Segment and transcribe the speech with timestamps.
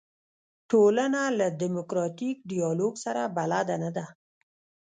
[0.69, 4.05] ټولنه له دیموکراتیک ډیالوګ سره بلده نه ده.